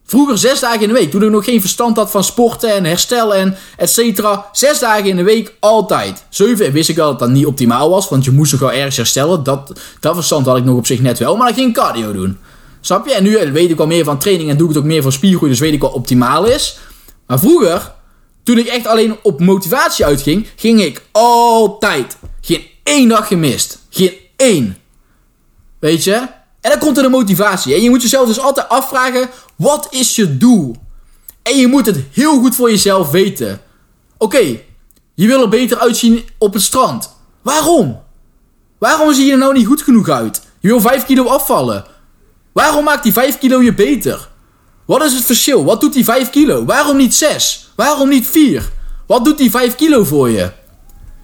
Vroeger 0.07 0.39
zes 0.39 0.61
dagen 0.61 0.81
in 0.81 0.89
de 0.89 0.95
week. 0.95 1.11
Toen 1.11 1.23
ik 1.23 1.31
nog 1.31 1.45
geen 1.45 1.61
verstand 1.61 1.97
had 1.97 2.11
van 2.11 2.25
sporten 2.25 2.75
en 2.75 2.85
herstel 2.85 3.35
en 3.35 3.57
et 3.77 3.91
cetera. 3.91 4.49
Zes 4.53 4.79
dagen 4.79 5.05
in 5.05 5.17
de 5.17 5.23
week 5.23 5.55
altijd. 5.61 6.25
Zeven 6.29 6.73
wist 6.73 6.89
ik 6.89 6.97
wel 6.97 7.11
dat 7.11 7.19
dat 7.19 7.29
niet 7.29 7.47
optimaal 7.47 7.91
was. 7.91 8.09
Want 8.09 8.25
je 8.25 8.31
moest 8.31 8.51
toch 8.51 8.61
wel 8.61 8.73
ergens 8.73 8.97
herstellen. 8.97 9.43
Dat, 9.43 9.81
dat 10.01 10.15
verstand 10.15 10.47
had 10.47 10.57
ik 10.57 10.65
nog 10.65 10.77
op 10.77 10.87
zich 10.87 11.01
net 11.01 11.19
wel. 11.19 11.37
Maar 11.37 11.47
dan 11.47 11.57
ging 11.57 11.69
ik 11.69 11.75
cardio 11.75 12.13
doen. 12.13 12.39
Snap 12.81 13.07
je? 13.07 13.15
En 13.15 13.23
nu 13.23 13.53
weet 13.53 13.71
ik 13.71 13.77
wel 13.77 13.87
meer 13.87 14.05
van 14.05 14.19
training 14.19 14.51
en 14.51 14.57
doe 14.57 14.69
ik 14.69 14.75
het 14.75 14.83
ook 14.83 14.89
meer 14.89 15.03
voor 15.03 15.13
spiergroei. 15.13 15.51
Dus 15.51 15.61
weet 15.61 15.73
ik 15.73 15.81
wat 15.81 15.93
optimaal 15.93 16.45
is. 16.45 16.79
Maar 17.27 17.39
vroeger, 17.39 17.93
toen 18.43 18.59
ik 18.59 18.67
echt 18.67 18.87
alleen 18.87 19.17
op 19.23 19.41
motivatie 19.41 20.05
uitging, 20.05 20.49
ging 20.57 20.81
ik 20.81 21.03
altijd. 21.13 22.17
Geen 22.41 22.63
één 22.83 23.09
dag 23.09 23.27
gemist. 23.27 23.79
Geen 23.91 24.13
één. 24.37 24.77
Weet 25.79 26.05
je? 26.05 26.27
En 26.65 26.71
dan 26.71 26.79
komt 26.79 26.97
er 26.97 27.03
de 27.03 27.09
motivatie. 27.09 27.75
En 27.75 27.83
je 27.83 27.91
moet 27.91 28.03
jezelf 28.03 28.27
dus 28.27 28.41
altijd 28.41 28.69
afvragen: 28.69 29.29
wat 29.57 29.87
is 29.91 30.17
je 30.17 30.37
doel? 30.37 30.77
En 31.43 31.57
je 31.57 31.67
moet 31.67 31.87
het 31.87 32.05
heel 32.13 32.39
goed 32.39 32.55
voor 32.55 32.71
jezelf 32.71 33.11
weten. 33.11 33.61
Oké, 34.19 34.61
je 35.15 35.27
wil 35.27 35.43
er 35.43 35.49
beter 35.49 35.79
uitzien 35.79 36.25
op 36.39 36.53
het 36.53 36.63
strand. 36.63 37.17
Waarom? 37.43 38.01
Waarom 38.79 39.15
zie 39.15 39.25
je 39.25 39.33
er 39.33 39.39
nou 39.39 39.53
niet 39.53 39.67
goed 39.67 39.83
genoeg 39.83 40.09
uit? 40.09 40.43
Je 40.61 40.69
wil 40.69 40.81
5 40.81 41.05
kilo 41.05 41.25
afvallen. 41.25 41.85
Waarom 42.53 42.85
maakt 42.85 43.03
die 43.03 43.13
5 43.13 43.39
kilo 43.39 43.63
je 43.63 43.75
beter? 43.75 44.29
Wat 44.85 45.03
is 45.05 45.13
het 45.13 45.25
verschil? 45.25 45.65
Wat 45.65 45.81
doet 45.81 45.93
die 45.93 46.05
5 46.05 46.31
kilo? 46.31 46.65
Waarom 46.65 46.97
niet 46.97 47.15
6? 47.15 47.73
Waarom 47.77 48.09
niet 48.09 48.27
4? 48.27 48.71
Wat 49.07 49.25
doet 49.25 49.39
die 49.39 49.51
5 49.51 49.75
kilo 49.75 50.05
voor 50.05 50.31
je? 50.31 50.53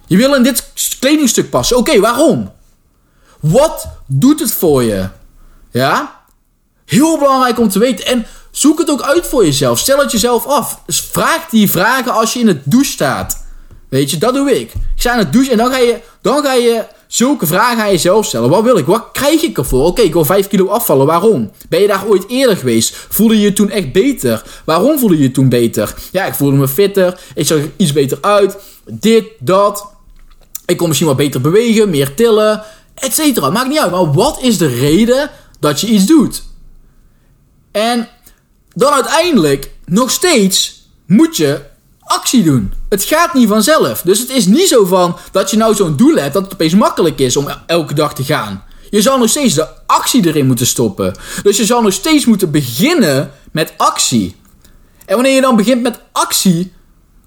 Je 0.06 0.16
wil 0.16 0.34
in 0.34 0.42
dit 0.42 0.72
kledingstuk 0.98 1.50
passen. 1.50 1.76
Oké, 1.76 2.00
waarom? 2.00 2.52
Wat 3.40 3.88
doet 4.06 4.40
het 4.40 4.52
voor 4.52 4.82
je? 4.82 5.08
Ja? 5.70 6.22
Heel 6.86 7.18
belangrijk 7.18 7.58
om 7.58 7.68
te 7.68 7.78
weten. 7.78 8.06
En 8.06 8.26
zoek 8.50 8.78
het 8.78 8.90
ook 8.90 9.02
uit 9.02 9.26
voor 9.26 9.44
jezelf. 9.44 9.78
Stel 9.78 9.98
het 9.98 10.12
jezelf 10.12 10.46
af. 10.46 10.82
Dus 10.86 11.00
vraag 11.00 11.48
die 11.48 11.70
vragen 11.70 12.12
als 12.12 12.32
je 12.32 12.40
in 12.40 12.48
het 12.48 12.62
douche 12.64 12.90
staat. 12.90 13.44
Weet 13.88 14.10
je, 14.10 14.18
dat 14.18 14.34
doe 14.34 14.50
ik. 14.50 14.72
Ik 14.72 14.80
sta 14.96 15.12
in 15.12 15.18
het 15.18 15.32
douche 15.32 15.50
en 15.50 15.56
dan 15.56 15.70
ga 15.70 15.78
je, 15.78 16.00
dan 16.22 16.42
ga 16.42 16.52
je 16.54 16.84
zulke 17.06 17.46
vragen 17.46 17.82
aan 17.82 17.90
jezelf 17.90 18.26
stellen. 18.26 18.50
Wat 18.50 18.62
wil 18.62 18.76
ik? 18.76 18.86
Wat 18.86 19.08
krijg 19.12 19.42
ik 19.42 19.58
ervoor? 19.58 19.86
Oké, 19.86 20.00
ik 20.00 20.12
wil 20.12 20.24
5 20.24 20.48
kilo 20.48 20.66
afvallen. 20.66 21.06
Waarom? 21.06 21.50
Ben 21.68 21.80
je 21.80 21.86
daar 21.86 22.06
ooit 22.06 22.28
eerder 22.28 22.56
geweest? 22.56 22.96
Voelde 23.08 23.34
je 23.34 23.40
je 23.40 23.52
toen 23.52 23.70
echt 23.70 23.92
beter? 23.92 24.42
Waarom 24.64 24.98
voelde 24.98 25.16
je 25.16 25.22
je 25.22 25.30
toen 25.30 25.48
beter? 25.48 25.94
Ja, 26.12 26.24
ik 26.24 26.34
voelde 26.34 26.56
me 26.56 26.68
fitter. 26.68 27.20
Ik 27.34 27.46
zag 27.46 27.58
er 27.58 27.70
iets 27.76 27.92
beter 27.92 28.18
uit. 28.20 28.56
Dit, 28.86 29.24
dat. 29.38 29.88
Ik 30.66 30.76
kon 30.76 30.86
misschien 30.86 31.08
wat 31.08 31.16
beter 31.16 31.40
bewegen, 31.40 31.90
meer 31.90 32.14
tillen, 32.14 32.62
etc. 32.94 33.40
Maakt 33.40 33.68
niet 33.68 33.78
uit. 33.78 33.90
Maar 33.90 34.12
wat 34.12 34.38
is 34.42 34.58
de 34.58 34.66
reden 34.66 35.30
dat 35.60 35.80
je 35.80 35.86
iets 35.86 36.06
doet? 36.06 36.42
En 37.70 38.08
dan 38.74 38.92
uiteindelijk, 38.92 39.70
nog 39.84 40.10
steeds, 40.10 40.82
moet 41.06 41.36
je 41.36 41.60
actie 42.00 42.42
doen. 42.42 42.72
Het 42.88 43.04
gaat 43.04 43.34
niet 43.34 43.48
vanzelf. 43.48 44.02
Dus 44.02 44.18
het 44.18 44.30
is 44.30 44.46
niet 44.46 44.68
zo 44.68 44.84
van 44.84 45.16
dat 45.32 45.50
je 45.50 45.56
nou 45.56 45.74
zo'n 45.74 45.96
doel 45.96 46.14
hebt 46.14 46.32
dat 46.32 46.42
het 46.42 46.52
opeens 46.52 46.74
makkelijk 46.74 47.18
is 47.18 47.36
om 47.36 47.48
elke 47.66 47.94
dag 47.94 48.14
te 48.14 48.24
gaan. 48.24 48.64
Je 48.90 49.02
zal 49.02 49.18
nog 49.18 49.28
steeds 49.28 49.54
de 49.54 49.66
actie 49.86 50.26
erin 50.26 50.46
moeten 50.46 50.66
stoppen. 50.66 51.14
Dus 51.42 51.56
je 51.56 51.64
zal 51.64 51.82
nog 51.82 51.92
steeds 51.92 52.24
moeten 52.24 52.50
beginnen 52.50 53.30
met 53.52 53.72
actie. 53.76 54.36
En 55.06 55.14
wanneer 55.14 55.34
je 55.34 55.40
dan 55.40 55.56
begint 55.56 55.82
met 55.82 56.00
actie, 56.12 56.72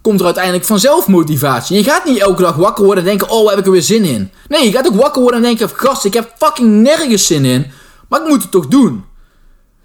komt 0.02 0.20
er 0.20 0.26
uiteindelijk 0.26 0.66
vanzelf 0.66 1.08
motivatie. 1.08 1.78
Je 1.78 1.84
gaat 1.84 2.06
niet 2.06 2.18
elke 2.18 2.42
dag 2.42 2.56
wakker 2.56 2.86
worden 2.86 3.04
en 3.04 3.10
denken: 3.10 3.30
Oh, 3.30 3.50
heb 3.50 3.60
ik 3.60 3.66
er 3.66 3.72
weer 3.72 3.82
zin 3.82 4.04
in? 4.04 4.32
Nee, 4.48 4.66
je 4.66 4.72
gaat 4.72 4.88
ook 4.88 4.96
wakker 4.96 5.22
worden 5.22 5.44
en 5.44 5.46
denken: 5.46 5.76
Gast, 5.76 6.06
ik 6.06 6.14
heb 6.14 6.34
fucking 6.38 6.82
nergens 6.82 7.26
zin 7.26 7.46
in. 7.46 7.72
Maar 8.10 8.22
ik 8.22 8.28
moet 8.28 8.42
het 8.42 8.52
toch 8.52 8.68
doen. 8.68 9.06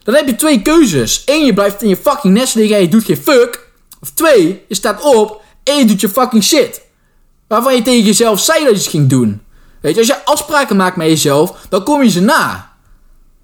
Dan 0.03 0.15
heb 0.15 0.27
je 0.27 0.37
twee 0.37 0.63
keuzes. 0.63 1.23
Eén, 1.27 1.45
je 1.45 1.55
blijft 1.55 1.83
in 1.83 1.89
je 1.89 1.97
fucking 1.97 2.35
nest 2.35 2.55
liggen 2.55 2.77
en 2.77 2.83
je 2.83 2.89
doet 2.89 3.05
geen 3.05 3.17
fuck. 3.17 3.67
Of 4.01 4.11
twee, 4.11 4.65
je 4.69 4.75
staat 4.75 5.03
op 5.03 5.43
en 5.65 5.77
je 5.77 5.85
doet 5.85 6.01
je 6.01 6.09
fucking 6.09 6.45
shit. 6.45 6.81
Waarvan 7.49 7.75
je 7.75 7.83
tegen 7.83 8.05
jezelf 8.05 8.41
zei 8.41 8.65
dat 8.65 8.71
je 8.71 8.79
het 8.79 8.87
ging 8.87 9.09
doen. 9.09 9.41
Weet 9.81 9.95
je, 9.95 9.99
als 9.99 10.09
je 10.09 10.25
afspraken 10.25 10.77
maakt 10.77 10.97
met 10.97 11.07
jezelf, 11.07 11.67
dan 11.69 11.85
kom 11.85 12.03
je 12.03 12.11
ze 12.11 12.21
na. 12.21 12.73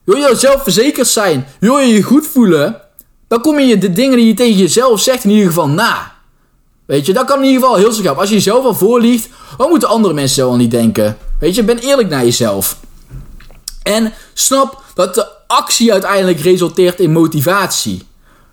Wil 0.05 0.17
je 0.17 0.37
zelfverzekerd 0.37 1.09
zijn? 1.09 1.47
Wil 1.61 1.79
je 1.79 1.95
je 1.95 2.03
goed 2.03 2.27
voelen? 2.27 2.81
Dan 3.29 3.41
kom 3.41 3.59
je 3.59 3.79
de 3.79 3.93
dingen 3.93 4.17
die 4.17 4.27
je 4.27 4.35
tegen 4.35 4.57
jezelf 4.57 5.01
zegt 5.01 5.25
in 5.25 5.31
ieder 5.31 5.47
geval 5.47 5.69
na. 5.69 6.13
Weet 6.87 7.07
je, 7.07 7.13
dat 7.13 7.27
kan 7.27 7.39
in 7.39 7.45
ieder 7.45 7.61
geval 7.61 7.77
heel 7.77 7.93
gaan. 7.93 8.17
Als 8.17 8.29
je 8.29 8.35
jezelf 8.35 8.65
al 8.65 8.75
voorliegt, 8.75 9.29
wat 9.57 9.69
moeten 9.69 9.89
andere 9.89 10.15
mensen 10.15 10.43
zo 10.43 10.49
al 10.49 10.57
niet 10.57 10.71
denken? 10.71 11.17
Weet 11.41 11.55
je, 11.55 11.63
ben 11.63 11.79
eerlijk 11.79 12.09
naar 12.09 12.25
jezelf. 12.25 12.77
En 13.85 14.13
snap 14.35 14.83
dat 14.95 15.15
de 15.15 15.27
actie 15.47 15.93
uiteindelijk 15.93 16.41
resulteert 16.41 17.01
in 17.01 17.13
motivatie. 17.13 18.03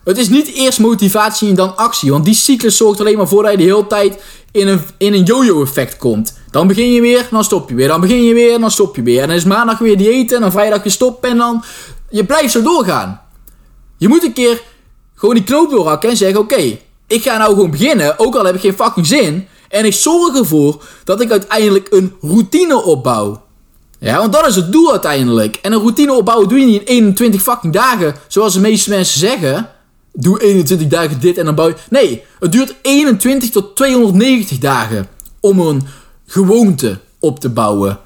Het 0.03 0.17
is 0.17 0.29
niet 0.29 0.53
eerst 0.53 0.79
motivatie 0.79 1.49
en 1.49 1.55
dan 1.55 1.77
actie. 1.77 2.11
Want 2.11 2.25
die 2.25 2.33
cyclus 2.33 2.77
zorgt 2.77 2.99
alleen 2.99 3.17
maar 3.17 3.27
voor 3.27 3.43
dat 3.43 3.51
je 3.51 3.57
de 3.57 3.63
hele 3.63 3.87
tijd 3.87 4.21
in 4.51 4.67
een, 4.67 4.81
in 4.97 5.13
een 5.13 5.23
yo-yo 5.23 5.61
effect 5.61 5.97
komt. 5.97 6.39
Dan 6.51 6.67
begin 6.67 6.91
je 6.91 7.01
weer, 7.01 7.27
dan 7.31 7.43
stop 7.43 7.69
je 7.69 7.75
weer. 7.75 7.87
Dan 7.87 8.01
begin 8.01 8.23
je 8.23 8.33
weer, 8.33 8.59
dan 8.59 8.71
stop 8.71 8.95
je 8.95 9.01
weer. 9.01 9.21
En 9.21 9.27
dan 9.27 9.37
is 9.37 9.43
maandag 9.43 9.77
weer 9.77 9.97
diëten 9.97 10.35
en 10.35 10.41
dan 10.41 10.51
vrijdag 10.51 10.83
weer 10.83 10.91
stoppen. 10.91 11.29
En 11.29 11.37
dan... 11.37 11.63
Je 12.09 12.25
blijft 12.25 12.51
zo 12.51 12.61
doorgaan. 12.61 13.21
Je 13.97 14.07
moet 14.07 14.23
een 14.23 14.33
keer 14.33 14.61
gewoon 15.15 15.35
die 15.35 15.43
knoop 15.43 15.69
doorhakken 15.69 16.09
en 16.09 16.17
zeggen... 16.17 16.39
Oké, 16.39 16.77
ik 17.07 17.23
ga 17.23 17.37
nou 17.37 17.53
gewoon 17.53 17.71
beginnen. 17.71 18.19
Ook 18.19 18.35
al 18.35 18.45
heb 18.45 18.55
ik 18.55 18.61
geen 18.61 18.73
fucking 18.73 19.07
zin. 19.07 19.47
En 19.69 19.85
ik 19.85 19.93
zorg 19.93 20.35
ervoor 20.35 20.83
dat 21.03 21.21
ik 21.21 21.31
uiteindelijk 21.31 21.87
een 21.91 22.15
routine 22.21 22.83
opbouw. 22.83 23.41
Ja, 24.03 24.17
want 24.17 24.33
dat 24.33 24.47
is 24.47 24.55
het 24.55 24.71
doel 24.71 24.91
uiteindelijk. 24.91 25.59
En 25.61 25.73
een 25.73 25.79
routine 25.79 26.13
opbouwen 26.13 26.49
doe 26.49 26.59
je 26.59 26.65
niet 26.65 26.81
in 26.81 26.95
21 26.95 27.41
fucking 27.41 27.73
dagen. 27.73 28.15
Zoals 28.27 28.53
de 28.53 28.59
meeste 28.59 28.89
mensen 28.89 29.19
zeggen. 29.19 29.69
Doe 30.13 30.41
21 30.41 30.87
dagen 30.87 31.19
dit 31.19 31.37
en 31.37 31.45
dan 31.45 31.55
bouw 31.55 31.67
je... 31.67 31.75
Nee, 31.89 32.23
het 32.39 32.51
duurt 32.51 32.75
21 32.81 33.49
tot 33.49 33.75
290 33.75 34.57
dagen 34.57 35.07
om 35.39 35.59
een 35.59 35.81
gewoonte 36.25 36.99
op 37.19 37.39
te 37.39 37.49
bouwen. 37.49 37.99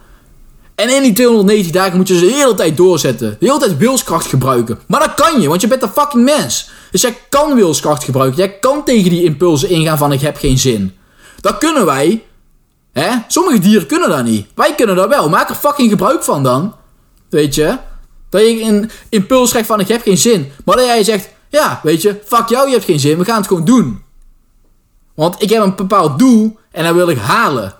En 0.76 0.96
in 0.96 1.02
die 1.02 1.14
290 1.14 1.72
dagen 1.72 1.98
moet 1.98 2.08
je 2.08 2.18
ze 2.18 2.26
de 2.26 2.32
hele 2.32 2.54
tijd 2.54 2.78
doorzetten. 2.78 3.36
De 3.40 3.46
hele 3.46 3.60
tijd 3.60 3.78
wilskracht 3.78 4.28
gebruiken. 4.28 4.80
Maar 4.88 5.00
dat 5.00 5.14
kan 5.14 5.42
je, 5.42 5.48
want 5.48 5.62
je 5.62 5.68
bent 5.68 5.82
een 5.82 5.90
fucking 5.90 6.24
mens. 6.24 6.70
Dus 6.92 7.02
jij 7.02 7.18
kan 7.30 7.56
wilskracht 7.56 8.04
gebruiken. 8.04 8.38
Jij 8.38 8.60
kan 8.60 8.84
tegen 8.84 9.10
die 9.10 9.24
impulsen 9.24 9.70
ingaan 9.70 9.98
van 9.98 10.12
ik 10.12 10.22
heb 10.22 10.38
geen 10.38 10.58
zin. 10.58 10.96
Dat 11.40 11.58
kunnen 11.58 11.86
wij. 11.86 12.24
Hè? 13.00 13.10
Sommige 13.28 13.60
dieren 13.60 13.88
kunnen 13.88 14.10
dat 14.10 14.24
niet. 14.24 14.48
Wij 14.56 14.76
kunnen 14.76 14.96
dat 14.96 15.10
wel. 15.10 15.30
Maak 15.30 15.50
er 15.50 15.56
fucking 15.56 15.90
gebruik 15.90 16.24
van 16.24 16.44
dan. 16.44 16.76
Weet 17.30 17.56
je? 17.56 17.78
Dat 18.30 18.42
je 18.42 18.62
een 18.62 18.90
impuls 19.10 19.50
krijgt 19.50 19.68
van 19.68 19.80
ik 19.80 19.88
heb 19.88 20.02
geen 20.02 20.18
zin. 20.18 20.52
Maar 20.66 20.76
dat 20.76 20.86
jij 20.86 21.04
zegt, 21.04 21.30
ja, 21.50 21.80
weet 21.84 22.02
je, 22.02 22.22
fuck 22.26 22.48
jou, 22.48 22.68
je 22.68 22.74
hebt 22.74 22.86
geen 22.86 23.00
zin. 23.00 23.18
We 23.18 23.26
gaan 23.26 23.38
het 23.38 23.48
gewoon 23.48 23.66
doen. 23.66 24.04
Want 25.16 25.42
ik 25.42 25.50
heb 25.50 25.64
een 25.64 25.76
bepaald 25.76 26.20
doel 26.20 26.58
en 26.72 26.84
dat 26.84 26.94
wil 26.94 27.10
ik 27.10 27.18
halen. 27.18 27.74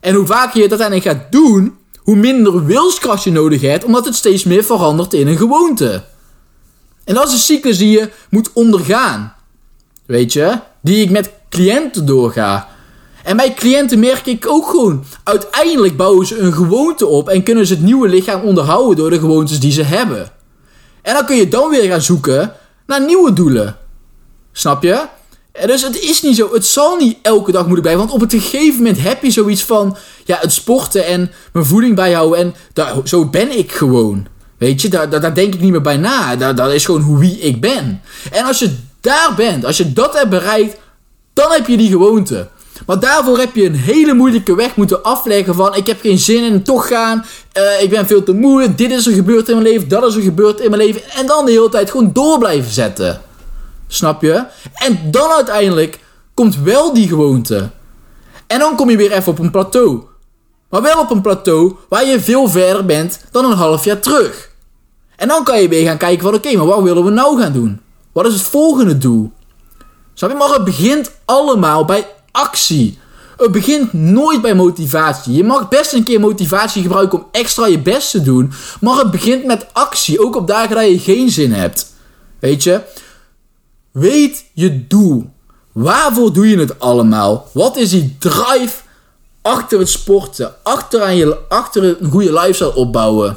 En 0.00 0.14
hoe 0.14 0.26
vaker 0.26 0.62
je 0.62 0.68
dat 0.68 0.80
uiteindelijk 0.80 1.18
gaat 1.18 1.32
doen, 1.32 1.78
hoe 1.98 2.16
minder 2.16 2.64
wilskracht 2.64 3.24
je 3.24 3.32
nodig 3.32 3.60
hebt, 3.60 3.84
omdat 3.84 4.04
het 4.04 4.14
steeds 4.14 4.44
meer 4.44 4.64
verandert 4.64 5.12
in 5.12 5.26
een 5.26 5.36
gewoonte. 5.36 6.04
En 7.04 7.14
dat 7.14 7.26
is 7.26 7.32
een 7.32 7.38
cyclus 7.38 7.78
die 7.78 7.98
je 7.98 8.10
moet 8.30 8.52
ondergaan. 8.52 9.34
Weet 10.06 10.32
je? 10.32 10.58
Die 10.80 11.02
ik 11.04 11.10
met 11.10 11.30
cliënten 11.48 12.06
doorga. 12.06 12.68
En 13.22 13.36
bij 13.36 13.54
cliënten 13.54 13.98
merk 13.98 14.26
ik 14.26 14.48
ook 14.48 14.66
gewoon, 14.66 15.04
uiteindelijk 15.24 15.96
bouwen 15.96 16.26
ze 16.26 16.38
een 16.38 16.52
gewoonte 16.52 17.06
op 17.06 17.28
en 17.28 17.42
kunnen 17.42 17.66
ze 17.66 17.74
het 17.74 17.82
nieuwe 17.82 18.08
lichaam 18.08 18.42
onderhouden 18.42 18.96
door 18.96 19.10
de 19.10 19.18
gewoontes 19.18 19.60
die 19.60 19.72
ze 19.72 19.82
hebben. 19.82 20.30
En 21.02 21.14
dan 21.14 21.26
kun 21.26 21.36
je 21.36 21.48
dan 21.48 21.70
weer 21.70 21.90
gaan 21.90 22.02
zoeken 22.02 22.52
naar 22.86 23.04
nieuwe 23.04 23.32
doelen. 23.32 23.76
Snap 24.52 24.82
je? 24.82 25.04
Dus 25.66 25.82
het 25.82 26.00
is 26.00 26.22
niet 26.22 26.36
zo, 26.36 26.52
het 26.52 26.66
zal 26.66 26.96
niet 26.96 27.18
elke 27.22 27.52
dag 27.52 27.62
moeten 27.62 27.82
blijven. 27.82 28.02
Want 28.02 28.22
op 28.22 28.32
een 28.32 28.40
gegeven 28.40 28.76
moment 28.76 29.02
heb 29.02 29.22
je 29.22 29.30
zoiets 29.30 29.62
van, 29.62 29.96
ja, 30.24 30.38
het 30.40 30.52
sporten 30.52 31.06
en 31.06 31.30
mijn 31.52 31.64
voeding 31.64 31.94
bijhouden. 31.94 32.38
En 32.38 32.54
daar, 32.72 32.94
zo 33.04 33.26
ben 33.26 33.58
ik 33.58 33.72
gewoon. 33.72 34.26
Weet 34.58 34.82
je, 34.82 34.88
daar, 34.88 35.10
daar, 35.10 35.20
daar 35.20 35.34
denk 35.34 35.54
ik 35.54 35.60
niet 35.60 35.70
meer 35.70 35.80
bij 35.80 35.96
na. 35.96 36.36
Dat, 36.36 36.56
dat 36.56 36.72
is 36.72 36.84
gewoon 36.84 37.18
wie 37.18 37.38
ik 37.38 37.60
ben. 37.60 38.00
En 38.30 38.44
als 38.44 38.58
je 38.58 38.74
daar 39.00 39.32
bent, 39.36 39.64
als 39.64 39.76
je 39.76 39.92
dat 39.92 40.14
hebt 40.14 40.30
bereikt, 40.30 40.76
dan 41.32 41.50
heb 41.50 41.66
je 41.66 41.76
die 41.76 41.90
gewoonte. 41.90 42.48
Maar 42.86 43.00
daarvoor 43.00 43.38
heb 43.38 43.54
je 43.54 43.64
een 43.64 43.74
hele 43.74 44.14
moeilijke 44.14 44.54
weg 44.54 44.76
moeten 44.76 45.02
afleggen 45.02 45.54
van 45.54 45.76
ik 45.76 45.86
heb 45.86 46.00
geen 46.00 46.18
zin 46.18 46.44
in 46.44 46.62
toch 46.62 46.88
gaan. 46.88 47.24
Uh, 47.58 47.82
ik 47.82 47.90
ben 47.90 48.06
veel 48.06 48.22
te 48.22 48.32
moe. 48.32 48.74
Dit 48.74 48.90
is 48.90 49.06
er 49.06 49.12
gebeurd 49.12 49.48
in 49.48 49.54
mijn 49.54 49.68
leven. 49.68 49.88
Dat 49.88 50.04
is 50.04 50.14
er 50.14 50.22
gebeurd 50.22 50.60
in 50.60 50.70
mijn 50.70 50.82
leven. 50.82 51.10
En 51.10 51.26
dan 51.26 51.44
de 51.44 51.50
hele 51.50 51.68
tijd 51.68 51.90
gewoon 51.90 52.10
door 52.12 52.38
blijven 52.38 52.72
zetten. 52.72 53.20
Snap 53.86 54.22
je? 54.22 54.44
En 54.74 55.10
dan 55.10 55.30
uiteindelijk 55.30 55.98
komt 56.34 56.58
wel 56.58 56.94
die 56.94 57.08
gewoonte. 57.08 57.70
En 58.46 58.58
dan 58.58 58.76
kom 58.76 58.90
je 58.90 58.96
weer 58.96 59.12
even 59.12 59.32
op 59.32 59.38
een 59.38 59.50
plateau. 59.50 60.02
Maar 60.68 60.82
wel 60.82 61.00
op 61.00 61.10
een 61.10 61.20
plateau 61.20 61.76
waar 61.88 62.06
je 62.06 62.20
veel 62.20 62.48
verder 62.48 62.84
bent 62.84 63.20
dan 63.30 63.44
een 63.44 63.56
half 63.56 63.84
jaar 63.84 64.00
terug. 64.00 64.50
En 65.16 65.28
dan 65.28 65.44
kan 65.44 65.62
je 65.62 65.68
weer 65.68 65.86
gaan 65.86 65.96
kijken 65.96 66.22
van 66.22 66.34
oké, 66.34 66.56
maar 66.56 66.66
wat 66.66 66.82
willen 66.82 67.04
we 67.04 67.10
nou 67.10 67.40
gaan 67.40 67.52
doen? 67.52 67.80
Wat 68.12 68.26
is 68.26 68.32
het 68.32 68.42
volgende 68.42 68.98
doel? 68.98 69.32
Snap 70.14 70.30
je? 70.30 70.36
Maar 70.36 70.48
het 70.48 70.64
begint 70.64 71.10
allemaal 71.24 71.84
bij 71.84 72.06
actie. 72.32 72.98
Het 73.36 73.52
begint 73.52 73.92
nooit 73.92 74.42
bij 74.42 74.54
motivatie. 74.54 75.32
Je 75.32 75.44
mag 75.44 75.68
best 75.68 75.92
een 75.92 76.04
keer 76.04 76.20
motivatie 76.20 76.82
gebruiken 76.82 77.18
om 77.18 77.26
extra 77.32 77.66
je 77.66 77.78
best 77.78 78.10
te 78.10 78.22
doen. 78.22 78.52
Maar 78.80 78.96
het 78.96 79.10
begint 79.10 79.44
met 79.44 79.66
actie. 79.72 80.20
Ook 80.20 80.36
op 80.36 80.46
dagen 80.46 80.76
dat 80.76 80.88
je 80.88 80.98
geen 80.98 81.30
zin 81.30 81.52
hebt. 81.52 81.92
Weet 82.38 82.62
je? 82.62 82.80
Weet 83.90 84.44
je 84.52 84.86
doel. 84.86 85.30
Waarvoor 85.72 86.32
doe 86.32 86.48
je 86.48 86.58
het 86.58 86.78
allemaal? 86.78 87.48
Wat 87.52 87.76
is 87.76 87.90
die 87.90 88.16
drive 88.18 88.72
achter 89.42 89.78
het 89.78 89.88
sporten? 89.88 90.54
Achter, 90.62 91.02
aan 91.02 91.16
je, 91.16 91.38
achter 91.48 91.84
een 91.84 92.10
goede 92.10 92.32
lifestyle 92.32 92.74
opbouwen? 92.74 93.36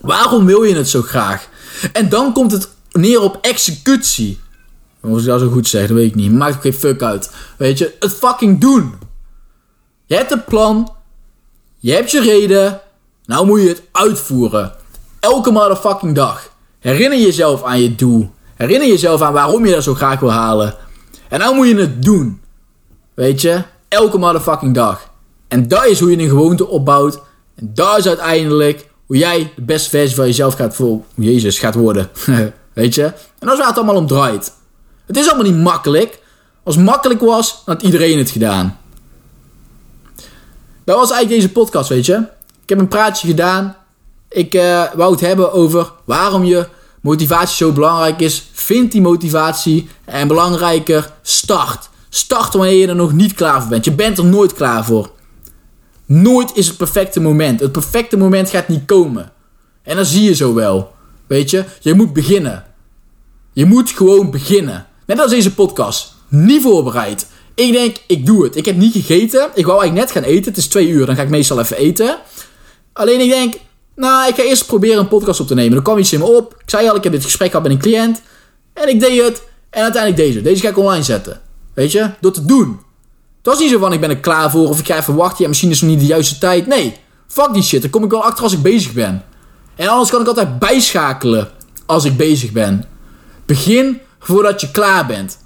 Waarom 0.00 0.46
wil 0.46 0.62
je 0.62 0.74
het 0.74 0.88
zo 0.88 1.02
graag? 1.02 1.48
En 1.92 2.08
dan 2.08 2.32
komt 2.32 2.52
het 2.52 2.68
neer 2.92 3.20
op 3.20 3.38
executie. 3.40 4.40
Als 5.06 5.20
ik 5.20 5.28
dat 5.28 5.40
zo 5.40 5.48
goed 5.48 5.68
zeg, 5.68 5.86
dat 5.86 5.96
weet 5.96 6.08
ik 6.08 6.14
niet. 6.14 6.32
Maakt 6.32 6.54
ook 6.54 6.60
geen 6.60 6.72
fuck 6.72 7.02
uit. 7.02 7.30
Weet 7.56 7.78
je, 7.78 7.94
het 8.00 8.12
fucking 8.12 8.60
doen. 8.60 8.94
Je 10.06 10.14
hebt 10.14 10.32
een 10.32 10.44
plan. 10.44 10.92
Je 11.78 11.92
hebt 11.92 12.10
je 12.10 12.20
reden. 12.20 12.80
Nou 13.24 13.46
moet 13.46 13.62
je 13.62 13.68
het 13.68 13.82
uitvoeren. 13.92 14.72
Elke 15.20 15.50
motherfucking 15.50 16.14
dag. 16.14 16.50
Herinner 16.78 17.18
jezelf 17.18 17.62
aan 17.62 17.80
je 17.80 17.94
doel. 17.94 18.30
Herinner 18.54 18.88
jezelf 18.88 19.22
aan 19.22 19.32
waarom 19.32 19.66
je 19.66 19.72
dat 19.72 19.82
zo 19.82 19.94
graag 19.94 20.20
wil 20.20 20.32
halen. 20.32 20.74
En 21.28 21.38
nou 21.38 21.54
moet 21.54 21.68
je 21.68 21.76
het 21.76 22.02
doen. 22.02 22.40
Weet 23.14 23.40
je? 23.40 23.62
Elke 23.88 24.18
motherfucking 24.18 24.74
dag. 24.74 25.10
En 25.48 25.68
dat 25.68 25.84
is 25.84 26.00
hoe 26.00 26.10
je 26.10 26.18
een 26.18 26.28
gewoonte 26.28 26.66
opbouwt. 26.66 27.20
En 27.54 27.70
dat 27.74 27.98
is 27.98 28.06
uiteindelijk 28.06 28.88
hoe 29.06 29.16
jij 29.16 29.52
de 29.56 29.62
beste 29.62 29.90
versie 29.90 30.16
van 30.16 30.26
jezelf 30.26 30.54
gaat 30.54 30.74
voor 30.74 31.00
Jezus 31.14 31.58
gaat 31.58 31.74
worden. 31.74 32.10
Weet 32.72 32.94
je? 32.94 33.04
En 33.04 33.14
dat 33.38 33.52
is 33.52 33.58
waar 33.58 33.68
het 33.68 33.76
allemaal 33.76 33.96
om 33.96 34.06
draait. 34.06 34.52
Het 35.06 35.16
is 35.16 35.26
allemaal 35.28 35.52
niet 35.52 35.62
makkelijk. 35.62 36.18
Als 36.62 36.74
het 36.74 36.84
makkelijk 36.84 37.20
was, 37.20 37.62
had 37.64 37.82
iedereen 37.82 38.18
het 38.18 38.30
gedaan. 38.30 38.78
Dat 40.84 40.96
was 40.96 41.10
eigenlijk 41.10 41.40
deze 41.40 41.52
podcast, 41.52 41.88
weet 41.88 42.06
je. 42.06 42.14
Ik 42.62 42.68
heb 42.68 42.78
een 42.78 42.88
praatje 42.88 43.26
gedaan. 43.26 43.76
Ik 44.28 44.54
uh, 44.54 44.92
wou 44.94 45.10
het 45.12 45.20
hebben 45.20 45.52
over 45.52 45.92
waarom 46.04 46.44
je 46.44 46.68
motivatie 47.00 47.56
zo 47.56 47.72
belangrijk 47.72 48.20
is. 48.20 48.50
Vind 48.52 48.92
die 48.92 49.00
motivatie. 49.00 49.88
En 50.04 50.28
belangrijker, 50.28 51.12
start. 51.22 51.88
Start 52.08 52.52
wanneer 52.52 52.74
je 52.74 52.88
er 52.88 52.94
nog 52.94 53.12
niet 53.12 53.34
klaar 53.34 53.60
voor 53.60 53.70
bent. 53.70 53.84
Je 53.84 53.92
bent 53.92 54.18
er 54.18 54.24
nooit 54.24 54.52
klaar 54.52 54.84
voor. 54.84 55.10
Nooit 56.06 56.50
is 56.54 56.66
het 56.66 56.76
perfecte 56.76 57.20
moment. 57.20 57.60
Het 57.60 57.72
perfecte 57.72 58.16
moment 58.16 58.50
gaat 58.50 58.68
niet 58.68 58.84
komen. 58.84 59.32
En 59.82 59.96
dat 59.96 60.06
zie 60.06 60.22
je 60.22 60.34
zo 60.34 60.54
wel. 60.54 60.94
Weet 61.26 61.50
je, 61.50 61.64
je 61.80 61.94
moet 61.94 62.12
beginnen. 62.12 62.64
Je 63.52 63.64
moet 63.64 63.90
gewoon 63.90 64.30
beginnen. 64.30 64.86
Net 65.06 65.20
als 65.20 65.30
deze 65.30 65.54
podcast. 65.54 66.14
Niet 66.28 66.62
voorbereid. 66.62 67.26
Ik 67.54 67.72
denk, 67.72 67.96
ik 68.06 68.26
doe 68.26 68.44
het. 68.44 68.56
Ik 68.56 68.64
heb 68.64 68.76
niet 68.76 68.92
gegeten. 68.92 69.48
Ik 69.54 69.66
wou 69.66 69.80
eigenlijk 69.80 69.94
net 70.06 70.10
gaan 70.10 70.32
eten. 70.32 70.44
Het 70.44 70.56
is 70.56 70.66
twee 70.66 70.88
uur, 70.88 71.06
dan 71.06 71.16
ga 71.16 71.22
ik 71.22 71.28
meestal 71.28 71.60
even 71.60 71.76
eten. 71.76 72.18
Alleen 72.92 73.20
ik 73.20 73.30
denk, 73.30 73.54
nou, 73.94 74.28
ik 74.28 74.34
ga 74.34 74.42
eerst 74.42 74.66
proberen 74.66 74.98
een 74.98 75.08
podcast 75.08 75.40
op 75.40 75.46
te 75.46 75.54
nemen. 75.54 75.76
Er 75.76 75.82
kwam 75.82 75.98
iets 75.98 76.12
in 76.12 76.18
me 76.18 76.24
op. 76.24 76.52
Ik 76.52 76.70
zei 76.70 76.88
al, 76.88 76.96
ik 76.96 77.02
heb 77.02 77.12
dit 77.12 77.24
gesprek 77.24 77.50
gehad 77.50 77.62
met 77.62 77.72
een 77.72 77.82
cliënt. 77.82 78.22
En 78.72 78.88
ik 78.88 79.00
deed 79.00 79.22
het. 79.22 79.42
En 79.70 79.82
uiteindelijk 79.82 80.22
deze. 80.22 80.42
Deze 80.42 80.62
ga 80.62 80.68
ik 80.68 80.78
online 80.78 81.02
zetten. 81.02 81.40
Weet 81.74 81.92
je? 81.92 82.10
Door 82.20 82.32
te 82.32 82.44
doen. 82.44 82.68
Het 83.36 83.46
was 83.46 83.58
niet 83.58 83.70
zo 83.70 83.78
van, 83.78 83.92
ik 83.92 84.00
ben 84.00 84.10
er 84.10 84.16
klaar 84.16 84.50
voor. 84.50 84.68
Of 84.68 84.78
ik 84.78 84.86
ga 84.86 84.96
even 84.96 85.14
wachten. 85.14 85.42
Ja, 85.42 85.48
misschien 85.48 85.70
is 85.70 85.80
het 85.80 85.88
niet 85.88 86.00
de 86.00 86.06
juiste 86.06 86.38
tijd. 86.38 86.66
Nee. 86.66 86.96
Fuck 87.26 87.52
die 87.52 87.62
shit. 87.62 87.82
Dan 87.82 87.90
kom 87.90 88.04
ik 88.04 88.10
wel 88.10 88.24
achter 88.24 88.44
als 88.44 88.52
ik 88.52 88.62
bezig 88.62 88.92
ben. 88.92 89.24
En 89.74 89.88
anders 89.88 90.10
kan 90.10 90.20
ik 90.20 90.26
altijd 90.26 90.58
bijschakelen 90.58 91.50
als 91.86 92.04
ik 92.04 92.16
bezig 92.16 92.52
ben. 92.52 92.84
Begin 93.46 94.00
voordat 94.26 94.60
je 94.60 94.70
klaar 94.70 95.06
bent. 95.06 95.38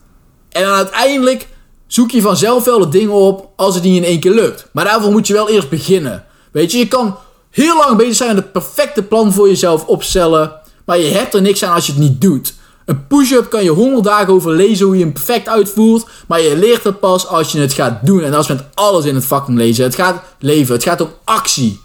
En 0.48 0.62
dan 0.62 0.72
uiteindelijk 0.72 1.48
zoek 1.86 2.10
je 2.10 2.20
vanzelf 2.20 2.64
wel 2.64 2.78
de 2.78 2.88
dingen 2.88 3.14
op 3.14 3.48
als 3.56 3.74
het 3.74 3.84
niet 3.84 3.96
in 3.96 4.04
één 4.04 4.20
keer 4.20 4.32
lukt. 4.32 4.66
Maar 4.72 4.84
daarvoor 4.84 5.10
moet 5.10 5.26
je 5.26 5.32
wel 5.32 5.48
eerst 5.48 5.68
beginnen. 5.68 6.24
Weet 6.52 6.72
je, 6.72 6.78
je 6.78 6.88
kan 6.88 7.16
heel 7.50 7.76
lang 7.76 7.96
bezig 7.96 8.14
zijn 8.14 8.34
met 8.34 8.44
het 8.44 8.52
perfecte 8.52 9.02
plan 9.02 9.32
voor 9.32 9.48
jezelf 9.48 9.86
opstellen. 9.86 10.52
Maar 10.84 10.98
je 10.98 11.06
hebt 11.06 11.34
er 11.34 11.42
niks 11.42 11.64
aan 11.64 11.74
als 11.74 11.86
je 11.86 11.92
het 11.92 12.00
niet 12.00 12.20
doet. 12.20 12.54
Een 12.84 13.06
push-up 13.06 13.50
kan 13.50 13.64
je 13.64 13.70
100 13.70 14.04
dagen 14.04 14.32
over 14.32 14.52
lezen 14.52 14.86
hoe 14.86 14.96
je 14.96 15.02
hem 15.02 15.12
perfect 15.12 15.48
uitvoert. 15.48 16.06
Maar 16.26 16.40
je 16.40 16.56
leert 16.56 16.84
het 16.84 17.00
pas 17.00 17.26
als 17.26 17.52
je 17.52 17.60
het 17.60 17.72
gaat 17.72 18.06
doen. 18.06 18.22
En 18.22 18.30
dat 18.30 18.42
is 18.42 18.48
met 18.48 18.64
alles 18.74 19.04
in 19.04 19.14
het 19.14 19.24
fucking 19.24 19.58
lezen. 19.58 19.84
Het 19.84 19.94
gaat 19.94 20.22
leven. 20.38 20.74
Het 20.74 20.82
gaat 20.82 21.00
om 21.00 21.10
actie. 21.24 21.80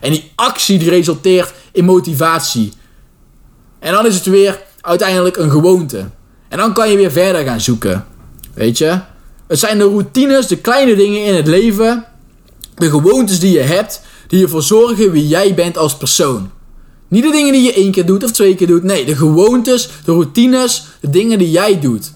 En 0.00 0.10
die 0.10 0.32
actie 0.34 0.78
die 0.78 0.90
resulteert 0.90 1.52
in 1.72 1.84
motivatie. 1.84 2.72
En 3.78 3.92
dan 3.92 4.06
is 4.06 4.14
het 4.14 4.24
weer 4.26 4.62
uiteindelijk 4.80 5.36
een 5.36 5.50
gewoonte. 5.50 6.04
En 6.54 6.60
dan 6.60 6.72
kan 6.72 6.90
je 6.90 6.96
weer 6.96 7.10
verder 7.10 7.44
gaan 7.44 7.60
zoeken. 7.60 8.04
Weet 8.54 8.78
je? 8.78 8.98
Het 9.46 9.58
zijn 9.58 9.78
de 9.78 9.84
routines, 9.84 10.46
de 10.46 10.56
kleine 10.56 10.96
dingen 10.96 11.24
in 11.24 11.34
het 11.34 11.46
leven. 11.46 12.04
De 12.74 12.90
gewoontes 12.90 13.40
die 13.40 13.52
je 13.52 13.60
hebt. 13.60 14.00
Die 14.26 14.42
ervoor 14.42 14.62
zorgen 14.62 15.10
wie 15.10 15.28
jij 15.28 15.54
bent 15.54 15.78
als 15.78 15.96
persoon. 15.96 16.50
Niet 17.08 17.22
de 17.22 17.30
dingen 17.30 17.52
die 17.52 17.62
je 17.62 17.72
één 17.72 17.90
keer 17.90 18.06
doet 18.06 18.24
of 18.24 18.30
twee 18.30 18.54
keer 18.54 18.66
doet. 18.66 18.82
Nee, 18.82 19.04
de 19.04 19.16
gewoontes, 19.16 19.88
de 20.04 20.12
routines, 20.12 20.86
de 21.00 21.10
dingen 21.10 21.38
die 21.38 21.50
jij 21.50 21.80
doet. 21.80 22.12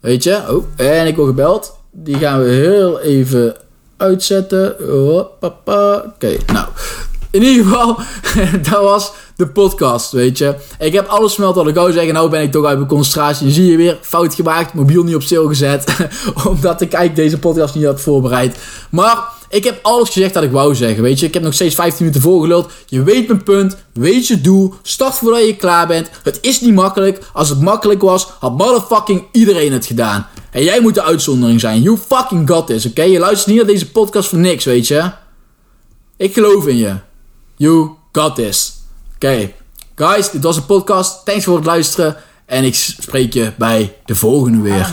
Weet 0.00 0.22
je? 0.22 0.42
Oh, 0.48 0.64
en 0.76 1.06
ik 1.06 1.16
word 1.16 1.28
gebeld. 1.28 1.76
Die 1.92 2.16
gaan 2.16 2.42
we 2.42 2.50
heel 2.50 3.00
even 3.00 3.56
uitzetten. 3.96 4.76
Oké, 5.30 6.36
nou. 6.52 6.66
In 7.32 7.42
ieder 7.42 7.64
geval, 7.64 7.98
dat 8.70 8.82
was 8.82 9.12
de 9.36 9.48
podcast, 9.48 10.12
weet 10.12 10.38
je. 10.38 10.54
Ik 10.78 10.92
heb 10.92 11.06
alles 11.06 11.32
vermeld 11.34 11.54
wat 11.54 11.68
ik 11.68 11.74
wou 11.74 11.92
zeggen. 11.92 12.14
Nou 12.14 12.30
ben 12.30 12.42
ik 12.42 12.52
toch 12.52 12.64
uit 12.64 12.76
mijn 12.76 12.88
concentratie. 12.88 13.50
zie 13.50 13.70
je 13.70 13.76
weer, 13.76 13.98
fout 14.00 14.34
gemaakt. 14.34 14.74
Mobiel 14.74 15.02
niet 15.02 15.14
op 15.14 15.22
stil 15.22 15.48
gezet. 15.48 15.84
omdat 16.48 16.80
ik 16.80 16.92
eigenlijk 16.92 17.16
deze 17.16 17.38
podcast 17.38 17.74
niet 17.74 17.84
had 17.84 18.00
voorbereid. 18.00 18.56
Maar 18.90 19.18
Ik 19.48 19.64
heb 19.64 19.78
alles 19.82 20.08
gezegd 20.08 20.34
dat 20.34 20.42
ik 20.42 20.50
wou 20.50 20.74
zeggen, 20.74 21.02
weet 21.02 21.20
je. 21.20 21.26
Ik 21.26 21.34
heb 21.34 21.42
nog 21.42 21.54
steeds 21.54 21.74
15 21.74 22.04
minuten 22.04 22.22
volgeluld. 22.22 22.70
Je 22.86 23.02
weet 23.02 23.28
mijn 23.28 23.42
punt, 23.42 23.76
weet 23.92 24.26
je 24.26 24.40
doel, 24.40 24.74
start 24.82 25.14
voordat 25.14 25.46
je 25.46 25.56
klaar 25.56 25.86
bent. 25.86 26.10
Het 26.22 26.38
is 26.40 26.60
niet 26.60 26.74
makkelijk. 26.74 27.18
Als 27.32 27.48
het 27.48 27.60
makkelijk 27.60 28.02
was, 28.02 28.28
had 28.38 28.58
motherfucking 28.58 29.24
iedereen 29.32 29.72
het 29.72 29.86
gedaan. 29.86 30.26
En 30.50 30.64
jij 30.64 30.80
moet 30.80 30.94
de 30.94 31.02
uitzondering 31.02 31.60
zijn. 31.60 31.82
You 31.82 31.98
fucking 32.08 32.48
got 32.48 32.66
this, 32.66 32.86
oké? 32.86 33.02
Je 33.02 33.18
luistert 33.18 33.46
niet 33.46 33.56
naar 33.56 33.72
deze 33.72 33.90
podcast 33.90 34.28
voor 34.28 34.38
niks, 34.38 34.64
weet 34.64 34.88
je. 34.88 35.10
Ik 36.16 36.32
geloof 36.32 36.66
in 36.66 36.76
je. 36.76 36.94
You 37.62 37.90
got 38.12 38.34
this. 38.34 38.82
Oké. 39.14 39.52
Guys, 39.94 40.30
dit 40.30 40.42
was 40.42 40.56
een 40.56 40.66
podcast. 40.66 41.24
Thanks 41.24 41.44
voor 41.44 41.56
het 41.56 41.64
luisteren. 41.64 42.16
En 42.46 42.64
ik 42.64 42.74
spreek 42.74 43.32
je 43.32 43.52
bij 43.58 43.96
de 44.04 44.14
volgende 44.14 44.60
weer. 44.60 44.90